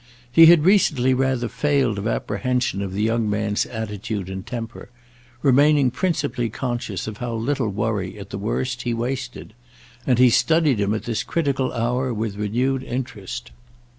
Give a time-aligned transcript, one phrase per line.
[0.31, 6.49] He had recently rather failed of apprehension of the young man's attitude and temper—remaining principally
[6.49, 9.53] conscious of how little worry, at the worst, he wasted,
[10.07, 13.51] and he studied him at this critical hour with renewed interest.